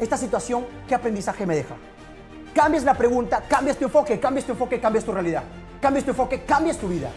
Esta 0.00 0.16
situación, 0.16 0.66
¿qué 0.88 0.96
aprendizaje 0.96 1.46
me 1.46 1.54
deja? 1.54 1.76
Cambias 2.52 2.82
la 2.82 2.94
pregunta, 2.94 3.44
cambias 3.48 3.76
tu 3.76 3.84
enfoque, 3.84 4.18
cambias 4.18 4.44
tu 4.44 4.50
enfoque, 4.50 4.80
cambias 4.80 5.04
tu 5.04 5.12
realidad. 5.12 5.44
Cambias 5.80 6.04
tu 6.04 6.10
enfoque, 6.10 6.42
cambias 6.42 6.76
tu 6.76 6.88
vida. 6.88 7.10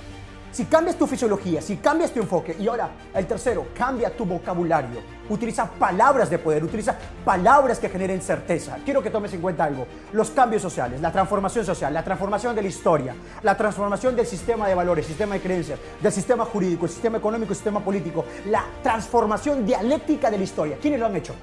Si 0.57 0.65
cambias 0.65 0.95
tu 0.95 1.05
fisiología, 1.05 1.61
si 1.61 1.77
cambias 1.77 2.11
tu 2.11 2.19
enfoque, 2.19 2.55
y 2.59 2.67
ahora 2.67 2.89
el 3.13 3.27
tercero, 3.27 3.67
cambia 3.77 4.09
tu 4.09 4.25
vocabulario. 4.25 5.01
Utiliza 5.29 5.69
palabras 5.69 6.31
de 6.31 6.39
poder, 6.39 6.63
utiliza 6.63 6.97
palabras 7.23 7.77
que 7.77 7.87
generen 7.87 8.19
certeza. 8.23 8.79
Quiero 8.83 9.03
que 9.03 9.11
tomes 9.11 9.31
en 9.35 9.41
cuenta 9.41 9.65
algo. 9.65 9.85
Los 10.13 10.31
cambios 10.31 10.63
sociales, 10.63 10.99
la 10.99 11.11
transformación 11.11 11.63
social, 11.63 11.93
la 11.93 12.03
transformación 12.03 12.55
de 12.55 12.63
la 12.63 12.69
historia, 12.69 13.15
la 13.43 13.55
transformación 13.55 14.15
del 14.15 14.25
sistema 14.25 14.67
de 14.67 14.73
valores, 14.73 15.05
sistema 15.05 15.35
de 15.35 15.41
creencias, 15.41 15.79
del 16.01 16.11
sistema 16.11 16.43
jurídico, 16.43 16.85
el 16.85 16.91
sistema 16.91 17.19
económico, 17.19 17.51
el 17.51 17.55
sistema 17.55 17.79
político, 17.79 18.25
la 18.47 18.65
transformación 18.81 19.63
dialéctica 19.63 20.31
de 20.31 20.39
la 20.39 20.43
historia. 20.43 20.77
¿Quiénes 20.81 20.99
lo 20.99 21.05
han 21.05 21.15
hecho? 21.17 21.35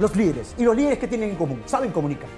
Los 0.00 0.16
líderes. 0.16 0.56
Y 0.58 0.64
los 0.64 0.74
líderes 0.74 0.98
que 0.98 1.06
tienen 1.06 1.30
en 1.30 1.36
común, 1.36 1.62
saben 1.66 1.92
comunicar. 1.92 2.30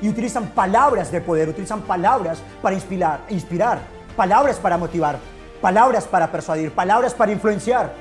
Y 0.00 0.08
utilizan 0.08 0.46
palabras 0.52 1.12
de 1.12 1.20
poder, 1.20 1.50
utilizan 1.50 1.82
palabras 1.82 2.38
para 2.62 2.74
inspirar, 2.74 3.20
inspirar 3.28 3.97
palabras 4.18 4.56
para 4.56 4.76
motivar, 4.76 5.16
palabras 5.60 6.04
para 6.08 6.32
persuadir, 6.32 6.72
palabras 6.72 7.14
para 7.14 7.30
influenciar, 7.30 7.92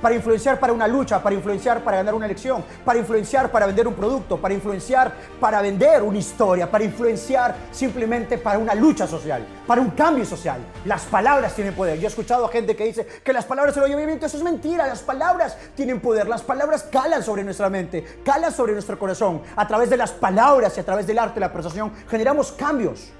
para 0.00 0.14
influenciar 0.14 0.58
para 0.58 0.72
una 0.72 0.88
lucha, 0.88 1.22
para 1.22 1.34
influenciar 1.34 1.84
para 1.84 1.98
ganar 1.98 2.14
una 2.14 2.24
elección, 2.24 2.64
para 2.82 2.98
influenciar 2.98 3.50
para 3.50 3.66
vender 3.66 3.86
un 3.86 3.92
producto, 3.92 4.38
para 4.38 4.54
influenciar 4.54 5.12
para 5.38 5.60
vender 5.60 6.02
una 6.02 6.16
historia, 6.16 6.70
para 6.70 6.82
influenciar 6.82 7.54
simplemente 7.72 8.38
para 8.38 8.58
una 8.58 8.74
lucha 8.74 9.06
social, 9.06 9.46
para 9.66 9.82
un 9.82 9.90
cambio 9.90 10.24
social. 10.24 10.62
Las 10.86 11.02
palabras 11.02 11.54
tienen 11.54 11.74
poder. 11.74 11.98
Yo 11.98 12.06
he 12.06 12.08
escuchado 12.08 12.46
a 12.46 12.48
gente 12.48 12.74
que 12.74 12.84
dice 12.84 13.06
que 13.22 13.34
las 13.34 13.44
palabras 13.44 13.76
llevan 13.76 14.06
viento, 14.06 14.24
eso 14.24 14.38
es 14.38 14.42
mentira, 14.42 14.86
las 14.86 15.02
palabras 15.02 15.58
tienen 15.74 16.00
poder, 16.00 16.26
las 16.26 16.40
palabras 16.40 16.84
calan 16.84 17.22
sobre 17.22 17.44
nuestra 17.44 17.68
mente, 17.68 18.02
calan 18.24 18.50
sobre 18.50 18.72
nuestro 18.72 18.98
corazón. 18.98 19.42
A 19.54 19.68
través 19.68 19.90
de 19.90 19.98
las 19.98 20.12
palabras 20.12 20.74
y 20.78 20.80
a 20.80 20.86
través 20.86 21.06
del 21.06 21.18
arte, 21.18 21.38
la 21.38 21.52
persuasión, 21.52 21.92
generamos 22.08 22.50
cambios. 22.52 23.12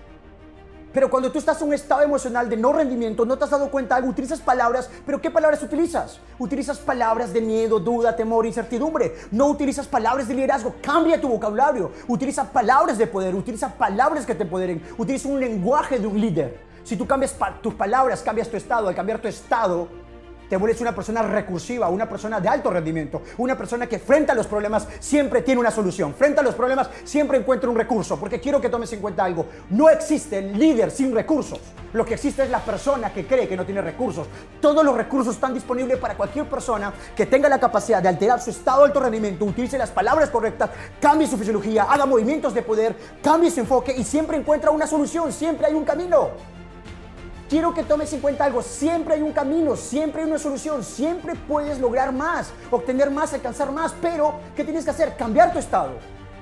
Pero 0.96 1.10
cuando 1.10 1.30
tú 1.30 1.38
estás 1.38 1.60
en 1.60 1.68
un 1.68 1.74
estado 1.74 2.00
emocional 2.00 2.48
de 2.48 2.56
no 2.56 2.72
rendimiento, 2.72 3.26
no 3.26 3.36
te 3.36 3.44
has 3.44 3.50
dado 3.50 3.70
cuenta 3.70 3.96
algo, 3.96 4.08
utilizas 4.08 4.40
palabras, 4.40 4.88
pero 5.04 5.20
¿qué 5.20 5.30
palabras 5.30 5.62
utilizas? 5.62 6.20
Utilizas 6.38 6.78
palabras 6.78 7.34
de 7.34 7.42
miedo, 7.42 7.78
duda, 7.78 8.16
temor, 8.16 8.46
incertidumbre. 8.46 9.14
No 9.30 9.48
utilizas 9.48 9.86
palabras 9.86 10.26
de 10.26 10.32
liderazgo. 10.32 10.76
Cambia 10.80 11.20
tu 11.20 11.28
vocabulario. 11.28 11.92
Utiliza 12.08 12.50
palabras 12.50 12.96
de 12.96 13.06
poder, 13.06 13.34
utiliza 13.34 13.74
palabras 13.76 14.24
que 14.24 14.34
te 14.34 14.44
empoderen. 14.44 14.82
Utiliza 14.96 15.28
un 15.28 15.38
lenguaje 15.38 15.98
de 15.98 16.06
un 16.06 16.18
líder. 16.18 16.60
Si 16.82 16.96
tú 16.96 17.06
cambias 17.06 17.36
tus 17.60 17.74
palabras, 17.74 18.22
cambias 18.22 18.48
tu 18.48 18.56
estado. 18.56 18.88
Al 18.88 18.94
cambiar 18.94 19.20
tu 19.20 19.28
estado, 19.28 19.88
te 20.48 20.56
vuelves 20.56 20.80
una 20.80 20.94
persona 20.94 21.22
recursiva, 21.22 21.88
una 21.88 22.08
persona 22.08 22.40
de 22.40 22.48
alto 22.48 22.70
rendimiento, 22.70 23.22
una 23.38 23.56
persona 23.56 23.86
que 23.86 23.98
frente 23.98 24.32
a 24.32 24.34
los 24.34 24.46
problemas 24.46 24.86
siempre 25.00 25.42
tiene 25.42 25.60
una 25.60 25.70
solución, 25.70 26.14
frente 26.14 26.40
a 26.40 26.42
los 26.42 26.54
problemas 26.54 26.88
siempre 27.04 27.38
encuentra 27.38 27.68
un 27.68 27.76
recurso, 27.76 28.18
porque 28.18 28.40
quiero 28.40 28.60
que 28.60 28.68
tomes 28.68 28.92
en 28.92 29.00
cuenta 29.00 29.24
algo, 29.24 29.46
no 29.70 29.88
existe 29.88 30.38
el 30.38 30.58
líder 30.58 30.90
sin 30.90 31.14
recursos, 31.14 31.60
lo 31.92 32.04
que 32.04 32.14
existe 32.14 32.42
es 32.42 32.50
la 32.50 32.60
persona 32.60 33.12
que 33.12 33.26
cree 33.26 33.48
que 33.48 33.56
no 33.56 33.64
tiene 33.64 33.82
recursos, 33.82 34.26
todos 34.60 34.84
los 34.84 34.96
recursos 34.96 35.34
están 35.34 35.54
disponibles 35.54 35.98
para 35.98 36.16
cualquier 36.16 36.48
persona 36.48 36.92
que 37.14 37.26
tenga 37.26 37.48
la 37.48 37.58
capacidad 37.58 38.02
de 38.02 38.08
alterar 38.08 38.40
su 38.40 38.50
estado 38.50 38.80
de 38.80 38.86
alto 38.86 39.00
rendimiento, 39.00 39.44
utilice 39.44 39.78
las 39.78 39.90
palabras 39.90 40.30
correctas, 40.30 40.70
cambie 41.00 41.26
su 41.26 41.36
fisiología, 41.36 41.84
haga 41.84 42.06
movimientos 42.06 42.54
de 42.54 42.62
poder, 42.62 42.96
cambie 43.22 43.50
su 43.50 43.60
enfoque 43.60 43.94
y 43.96 44.04
siempre 44.04 44.36
encuentra 44.36 44.70
una 44.70 44.86
solución, 44.86 45.32
siempre 45.32 45.66
hay 45.66 45.74
un 45.74 45.84
camino. 45.84 46.55
Quiero 47.48 47.72
que 47.72 47.84
tomes 47.84 48.12
en 48.12 48.20
cuenta 48.20 48.44
algo, 48.44 48.60
siempre 48.60 49.14
hay 49.14 49.22
un 49.22 49.32
camino, 49.32 49.76
siempre 49.76 50.22
hay 50.22 50.28
una 50.28 50.38
solución, 50.38 50.82
siempre 50.82 51.34
puedes 51.36 51.78
lograr 51.78 52.12
más, 52.12 52.50
obtener 52.72 53.08
más, 53.08 53.32
alcanzar 53.34 53.70
más, 53.70 53.94
pero 54.02 54.40
¿qué 54.56 54.64
tienes 54.64 54.84
que 54.84 54.90
hacer? 54.90 55.16
Cambiar 55.16 55.52
tu 55.52 55.60
estado. 55.60 55.92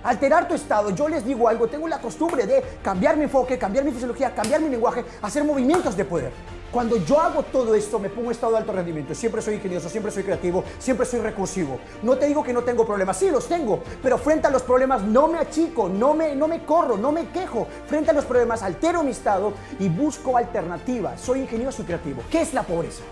Alterar 0.02 0.48
tu 0.48 0.54
estado, 0.54 0.90
yo 0.90 1.06
les 1.08 1.22
digo 1.22 1.46
algo, 1.46 1.66
tengo 1.66 1.88
la 1.88 2.00
costumbre 2.00 2.46
de 2.46 2.62
cambiar 2.82 3.18
mi 3.18 3.24
enfoque, 3.24 3.58
cambiar 3.58 3.84
mi 3.84 3.90
fisiología, 3.90 4.34
cambiar 4.34 4.62
mi 4.62 4.70
lenguaje, 4.70 5.04
hacer 5.20 5.44
movimientos 5.44 5.94
de 5.94 6.06
poder. 6.06 6.32
Cuando 6.74 6.96
yo 6.96 7.20
hago 7.20 7.44
todo 7.44 7.72
esto, 7.76 8.00
me 8.00 8.08
pongo 8.08 8.26
en 8.26 8.32
estado 8.32 8.54
de 8.54 8.58
alto 8.58 8.72
rendimiento. 8.72 9.14
Siempre 9.14 9.40
soy 9.40 9.54
ingenioso, 9.54 9.88
siempre 9.88 10.10
soy 10.10 10.24
creativo, 10.24 10.64
siempre 10.80 11.06
soy 11.06 11.20
recursivo. 11.20 11.78
No 12.02 12.18
te 12.18 12.26
digo 12.26 12.42
que 12.42 12.52
no 12.52 12.64
tengo 12.64 12.84
problemas, 12.84 13.16
sí 13.16 13.30
los 13.30 13.46
tengo, 13.46 13.80
pero 14.02 14.18
frente 14.18 14.48
a 14.48 14.50
los 14.50 14.64
problemas 14.64 15.02
no 15.02 15.28
me 15.28 15.38
achico, 15.38 15.88
no 15.88 16.14
me, 16.14 16.34
no 16.34 16.48
me 16.48 16.64
corro, 16.64 16.96
no 16.96 17.12
me 17.12 17.28
quejo. 17.28 17.68
Frente 17.86 18.10
a 18.10 18.12
los 18.12 18.24
problemas 18.24 18.64
altero 18.64 19.04
mi 19.04 19.12
estado 19.12 19.52
y 19.78 19.88
busco 19.88 20.36
alternativas. 20.36 21.20
Soy 21.20 21.42
ingenioso 21.42 21.82
y 21.82 21.84
creativo. 21.84 22.22
¿Qué 22.28 22.42
es 22.42 22.52
la 22.52 22.64
pobreza? 22.64 23.04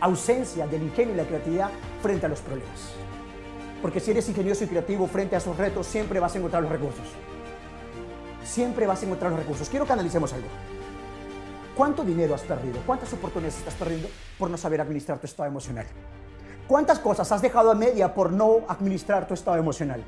Ausencia 0.00 0.66
del 0.66 0.82
ingenio 0.82 1.14
y 1.14 1.16
la 1.16 1.24
creatividad 1.24 1.70
frente 2.02 2.26
a 2.26 2.28
los 2.28 2.40
problemas. 2.40 2.90
Porque 3.80 3.98
si 3.98 4.10
eres 4.10 4.28
ingenioso 4.28 4.62
y 4.64 4.66
creativo 4.66 5.06
frente 5.06 5.36
a 5.36 5.38
esos 5.38 5.56
retos, 5.56 5.86
siempre 5.86 6.20
vas 6.20 6.34
a 6.34 6.38
encontrar 6.38 6.62
los 6.62 6.70
recursos. 6.70 7.06
Siempre 8.44 8.86
vas 8.86 9.00
a 9.00 9.06
encontrar 9.06 9.30
los 9.30 9.40
recursos. 9.40 9.70
Quiero 9.70 9.86
que 9.86 9.94
analicemos 9.94 10.34
algo. 10.34 10.48
¿Cuánto 11.76 12.04
dinero 12.04 12.36
has 12.36 12.42
perdido? 12.42 12.80
¿Cuántas 12.86 13.12
oportunidades 13.14 13.58
estás 13.58 13.74
perdiendo 13.74 14.08
por 14.38 14.48
no 14.48 14.56
saber 14.56 14.80
administrar 14.80 15.18
tu 15.18 15.26
estado 15.26 15.48
emocional? 15.48 15.84
¿Cuántas 16.68 17.00
cosas 17.00 17.30
has 17.32 17.42
dejado 17.42 17.72
a 17.72 17.74
media 17.74 18.14
por 18.14 18.30
no 18.30 18.60
administrar 18.68 19.26
tu 19.26 19.34
estado 19.34 19.56
emocional? 19.56 20.04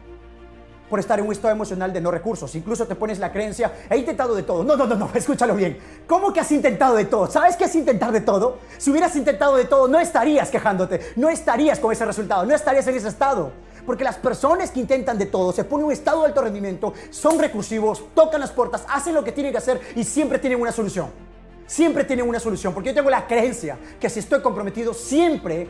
Por 0.88 1.00
estar 1.00 1.18
en 1.18 1.26
un 1.26 1.32
estado 1.32 1.52
emocional 1.52 1.92
de 1.92 2.00
no 2.00 2.12
recursos. 2.12 2.54
Incluso 2.54 2.86
te 2.86 2.94
pones 2.94 3.18
la 3.18 3.32
creencia, 3.32 3.72
he 3.90 3.96
intentado 3.96 4.36
de 4.36 4.44
todo. 4.44 4.62
No, 4.62 4.76
no, 4.76 4.86
no, 4.86 4.94
no, 4.94 5.10
escúchalo 5.14 5.56
bien. 5.56 5.76
¿Cómo 6.06 6.32
que 6.32 6.38
has 6.38 6.52
intentado 6.52 6.94
de 6.94 7.06
todo? 7.06 7.26
¿Sabes 7.26 7.56
qué 7.56 7.64
es 7.64 7.74
intentar 7.74 8.12
de 8.12 8.20
todo? 8.20 8.58
Si 8.78 8.92
hubieras 8.92 9.16
intentado 9.16 9.56
de 9.56 9.64
todo, 9.64 9.88
no 9.88 9.98
estarías 9.98 10.48
quejándote, 10.50 11.00
no 11.16 11.28
estarías 11.28 11.80
con 11.80 11.90
ese 11.90 12.06
resultado, 12.06 12.46
no 12.46 12.54
estarías 12.54 12.86
en 12.86 12.94
ese 12.94 13.08
estado. 13.08 13.50
Porque 13.84 14.04
las 14.04 14.18
personas 14.18 14.70
que 14.70 14.78
intentan 14.78 15.18
de 15.18 15.26
todo, 15.26 15.52
se 15.52 15.64
ponen 15.64 15.82
en 15.82 15.86
un 15.86 15.92
estado 15.92 16.20
de 16.20 16.28
alto 16.28 16.42
rendimiento, 16.42 16.94
son 17.10 17.40
recursivos, 17.40 18.04
tocan 18.14 18.40
las 18.40 18.52
puertas, 18.52 18.84
hacen 18.88 19.14
lo 19.14 19.24
que 19.24 19.32
tienen 19.32 19.50
que 19.50 19.58
hacer 19.58 19.80
y 19.96 20.04
siempre 20.04 20.38
tienen 20.38 20.60
una 20.60 20.70
solución 20.70 21.25
siempre 21.66 22.04
tienen 22.04 22.28
una 22.28 22.40
solución, 22.40 22.72
porque 22.72 22.90
yo 22.90 22.94
tengo 22.94 23.10
la 23.10 23.26
creencia 23.26 23.78
que 24.00 24.08
si 24.08 24.20
estoy 24.20 24.40
comprometido, 24.40 24.94
siempre 24.94 25.68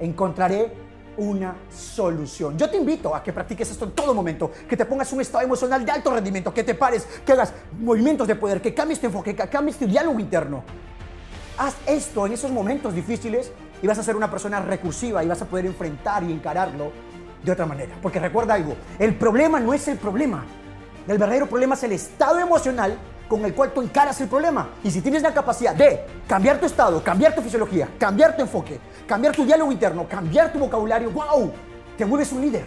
encontraré 0.00 0.72
una 1.16 1.56
solución. 1.70 2.58
Yo 2.58 2.68
te 2.68 2.76
invito 2.76 3.14
a 3.14 3.22
que 3.22 3.32
practiques 3.32 3.70
esto 3.70 3.86
en 3.86 3.92
todo 3.92 4.12
momento, 4.12 4.50
que 4.68 4.76
te 4.76 4.84
pongas 4.84 5.10
un 5.12 5.20
estado 5.20 5.44
emocional 5.44 5.84
de 5.84 5.90
alto 5.90 6.10
rendimiento, 6.10 6.52
que 6.52 6.62
te 6.62 6.74
pares, 6.74 7.06
que 7.24 7.32
hagas 7.32 7.54
movimientos 7.78 8.28
de 8.28 8.34
poder, 8.34 8.60
que 8.60 8.74
cambies 8.74 9.00
tu 9.00 9.06
enfoque, 9.06 9.34
que 9.34 9.48
cambies 9.48 9.78
tu 9.78 9.86
diálogo 9.86 10.18
interno. 10.20 10.62
Haz 11.58 11.74
esto 11.86 12.26
en 12.26 12.34
esos 12.34 12.50
momentos 12.50 12.94
difíciles 12.94 13.50
y 13.80 13.86
vas 13.86 13.98
a 13.98 14.02
ser 14.02 14.14
una 14.14 14.30
persona 14.30 14.60
recursiva 14.60 15.24
y 15.24 15.28
vas 15.28 15.40
a 15.40 15.46
poder 15.46 15.64
enfrentar 15.64 16.22
y 16.22 16.32
encararlo 16.32 16.92
de 17.42 17.52
otra 17.52 17.64
manera. 17.64 17.94
Porque 18.02 18.18
recuerda 18.18 18.54
algo, 18.54 18.76
el 18.98 19.14
problema 19.14 19.58
no 19.58 19.72
es 19.72 19.88
el 19.88 19.96
problema. 19.96 20.44
El 21.08 21.18
verdadero 21.18 21.46
problema 21.46 21.76
es 21.76 21.84
el 21.84 21.92
estado 21.92 22.40
emocional 22.40 22.98
con 23.28 23.44
el 23.44 23.54
cual 23.54 23.72
tú 23.72 23.82
encaras 23.82 24.20
el 24.20 24.28
problema. 24.28 24.68
Y 24.84 24.90
si 24.90 25.00
tienes 25.00 25.22
la 25.22 25.34
capacidad 25.34 25.74
de 25.74 26.04
cambiar 26.26 26.58
tu 26.58 26.66
estado, 26.66 27.02
cambiar 27.02 27.34
tu 27.34 27.42
fisiología, 27.42 27.88
cambiar 27.98 28.36
tu 28.36 28.42
enfoque, 28.42 28.78
cambiar 29.06 29.34
tu 29.34 29.44
diálogo 29.44 29.72
interno, 29.72 30.06
cambiar 30.08 30.52
tu 30.52 30.58
vocabulario, 30.58 31.10
¡wow! 31.10 31.52
Te 31.96 32.04
vuelves 32.04 32.32
un 32.32 32.40
líder. 32.40 32.64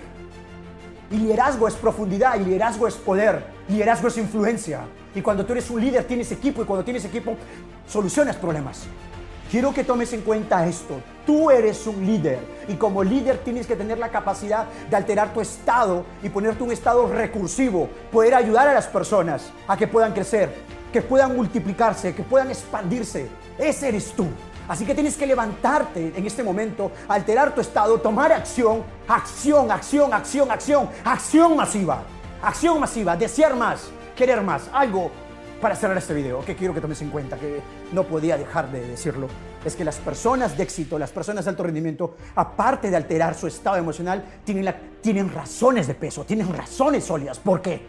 Y 1.11 1.17
liderazgo 1.17 1.67
es 1.67 1.73
profundidad, 1.73 2.35
y 2.39 2.45
liderazgo 2.45 2.87
es 2.87 2.95
poder, 2.95 3.43
liderazgo 3.67 4.07
es 4.07 4.17
influencia. 4.17 4.81
Y 5.15 5.21
cuando 5.21 5.45
tú 5.45 5.53
eres 5.53 5.69
un 5.69 5.81
líder 5.81 6.03
tienes 6.03 6.31
equipo, 6.31 6.61
y 6.61 6.65
cuando 6.65 6.83
tienes 6.83 7.03
equipo 7.05 7.35
solucionas 7.87 8.35
problemas. 8.35 8.83
Quiero 9.49 9.73
que 9.73 9.83
tomes 9.83 10.13
en 10.13 10.21
cuenta 10.21 10.67
esto. 10.67 11.01
Tú 11.25 11.49
eres 11.49 11.87
un 11.87 12.05
líder 12.05 12.37
y 12.67 12.75
como 12.75 13.03
líder 13.03 13.39
tienes 13.39 13.65
que 13.65 13.75
tener 13.75 13.97
la 13.97 14.09
capacidad 14.09 14.67
de 14.87 14.95
alterar 14.95 15.33
tu 15.33 15.41
estado 15.41 16.05
y 16.21 16.29
ponerte 16.29 16.61
un 16.61 16.71
estado 16.71 17.11
recursivo, 17.11 17.89
poder 18.11 18.35
ayudar 18.35 18.67
a 18.67 18.75
las 18.75 18.85
personas 18.85 19.49
a 19.67 19.75
que 19.75 19.87
puedan 19.87 20.13
crecer, 20.13 20.53
que 20.93 21.01
puedan 21.01 21.35
multiplicarse, 21.35 22.13
que 22.13 22.21
puedan 22.21 22.51
expandirse. 22.51 23.27
Ese 23.57 23.87
eres 23.87 24.11
tú. 24.11 24.27
Así 24.67 24.85
que 24.85 24.93
tienes 24.93 25.17
que 25.17 25.25
levantarte 25.25 26.13
en 26.15 26.27
este 26.27 26.43
momento, 26.43 26.91
alterar 27.07 27.55
tu 27.55 27.61
estado, 27.61 27.99
tomar 27.99 28.31
acción, 28.31 28.83
acción, 29.07 29.71
acción, 29.71 30.13
acción, 30.13 30.51
acción, 30.51 30.89
acción 31.03 31.55
masiva, 31.55 32.03
acción 32.43 32.79
masiva, 32.79 33.17
desear 33.17 33.55
más, 33.55 33.89
querer 34.15 34.43
más, 34.43 34.69
algo 34.71 35.09
para 35.59 35.75
cerrar 35.75 35.97
este 35.97 36.13
video, 36.13 36.43
que 36.43 36.55
quiero 36.55 36.73
que 36.73 36.81
tomes 36.81 37.01
en 37.01 37.09
cuenta, 37.09 37.37
que 37.37 37.61
no 37.91 38.03
podía 38.03 38.37
dejar 38.37 38.71
de 38.71 38.87
decirlo, 38.87 39.27
es 39.63 39.75
que 39.75 39.83
las 39.83 39.97
personas 39.97 40.57
de 40.57 40.63
éxito, 40.63 40.97
las 40.97 41.11
personas 41.11 41.45
de 41.45 41.51
alto 41.51 41.63
rendimiento, 41.63 42.15
aparte 42.35 42.89
de 42.89 42.95
alterar 42.95 43.35
su 43.35 43.47
estado 43.47 43.77
emocional, 43.77 44.23
tienen, 44.43 44.73
tienen 45.01 45.31
razones 45.31 45.87
de 45.87 45.95
peso, 45.95 46.23
tienen 46.23 46.53
razones 46.53 47.03
sólidas. 47.03 47.39
¿Por 47.39 47.61
qué? 47.61 47.81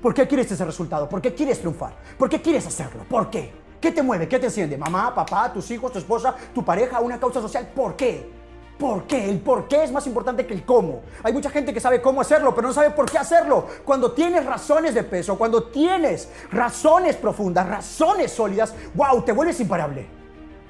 ¿Por 0.00 0.14
qué 0.14 0.26
quieres 0.26 0.50
ese 0.50 0.64
resultado? 0.64 1.08
¿Por 1.08 1.20
qué 1.20 1.34
quieres 1.34 1.58
triunfar? 1.58 1.94
¿Por 2.16 2.28
qué 2.28 2.40
quieres 2.40 2.66
hacerlo? 2.66 3.04
¿Por 3.08 3.28
qué? 3.28 3.52
¿Qué 3.80 3.92
te 3.92 4.02
mueve? 4.02 4.26
¿Qué 4.26 4.38
te 4.38 4.46
enciende? 4.46 4.76
¿Mamá, 4.76 5.14
papá, 5.14 5.52
tus 5.52 5.70
hijos, 5.70 5.92
tu 5.92 5.98
esposa, 5.98 6.34
tu 6.54 6.64
pareja, 6.64 7.00
una 7.00 7.20
causa 7.20 7.40
social? 7.40 7.68
¿Por 7.74 7.94
qué? 7.94 8.37
¿Por 8.78 9.04
qué? 9.04 9.28
El 9.28 9.40
por 9.40 9.66
qué 9.66 9.82
es 9.82 9.90
más 9.90 10.06
importante 10.06 10.46
que 10.46 10.54
el 10.54 10.64
cómo. 10.64 11.02
Hay 11.22 11.32
mucha 11.32 11.50
gente 11.50 11.74
que 11.74 11.80
sabe 11.80 12.00
cómo 12.00 12.20
hacerlo, 12.20 12.54
pero 12.54 12.68
no 12.68 12.74
sabe 12.74 12.90
por 12.90 13.10
qué 13.10 13.18
hacerlo. 13.18 13.66
Cuando 13.84 14.12
tienes 14.12 14.46
razones 14.46 14.94
de 14.94 15.02
peso, 15.02 15.36
cuando 15.36 15.64
tienes 15.64 16.28
razones 16.52 17.16
profundas, 17.16 17.68
razones 17.68 18.30
sólidas, 18.32 18.72
wow, 18.94 19.22
te 19.22 19.32
vuelves 19.32 19.58
imparable. 19.60 20.17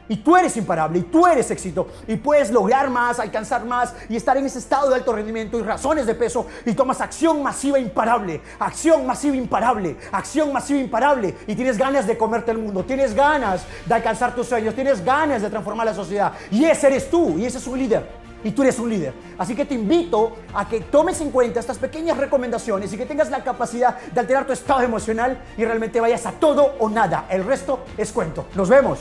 Y 0.09 0.17
tú 0.17 0.37
eres 0.37 0.57
imparable, 0.57 0.99
y 1.01 1.03
tú 1.03 1.27
eres 1.27 1.51
éxito, 1.51 1.89
y 2.07 2.17
puedes 2.17 2.51
lograr 2.51 2.89
más, 2.89 3.21
alcanzar 3.21 3.65
más, 3.65 3.95
y 4.09 4.17
estar 4.17 4.37
en 4.37 4.47
ese 4.47 4.59
estado 4.59 4.89
de 4.89 4.95
alto 4.95 5.13
rendimiento 5.13 5.59
y 5.59 5.63
razones 5.63 6.07
de 6.07 6.15
peso, 6.15 6.47
y 6.65 6.73
tomas 6.73 7.01
acción 7.01 7.43
masiva 7.43 7.79
imparable, 7.79 8.41
acción 8.59 9.07
masiva 9.07 9.37
imparable, 9.37 9.97
acción 10.11 10.53
masiva 10.53 10.81
imparable, 10.81 11.37
y 11.47 11.55
tienes 11.55 11.77
ganas 11.77 12.07
de 12.07 12.17
comerte 12.17 12.53
el 12.53 12.59
mundo, 12.59 12.85
tienes 12.85 13.15
ganas 13.15 13.63
de 13.85 13.95
alcanzar 13.95 14.35
tus 14.35 14.47
sueños, 14.47 14.75
tienes 14.75 15.05
ganas 15.05 15.43
de 15.43 15.51
transformar 15.51 15.87
la 15.87 15.95
sociedad, 15.95 16.33
y 16.51 16.65
ese 16.65 16.87
eres 16.87 17.11
tú, 17.11 17.39
y 17.39 17.45
ese 17.45 17.59
es 17.59 17.67
un 17.67 17.79
líder. 17.79 18.29
Y 18.45 18.53
tú 18.53 18.63
eres 18.63 18.79
un 18.79 18.89
líder. 18.89 19.13
Así 19.37 19.57
que 19.57 19.65
te 19.65 19.75
invito 19.75 20.37
a 20.55 20.69
que 20.69 20.81
tomes 20.81 21.21
en 21.21 21.33
cuenta 21.33 21.59
estas 21.59 21.77
pequeñas 21.77 22.17
recomendaciones 22.17 22.93
y 22.93 22.97
que 22.97 23.05
tengas 23.05 23.31
la 23.31 23.43
capacidad 23.43 23.99
de 23.99 24.21
alterar 24.21 24.47
tu 24.47 24.53
estado 24.53 24.83
emocional 24.83 25.43
y 25.57 25.65
realmente 25.65 26.01
vayas 26.01 26.25
a 26.25 26.31
todo 26.31 26.75
o 26.79 26.89
nada. 26.89 27.27
El 27.29 27.45
resto 27.45 27.81
es 27.97 28.13
cuento. 28.13 28.47
Nos 28.55 28.69
vemos. 28.69 29.01